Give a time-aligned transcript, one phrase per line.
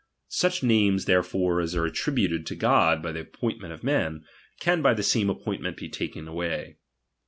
[0.29, 4.25] Such names therefore as are attributed to God by the appointment of men,
[4.59, 6.77] can by the same appointment be taken away.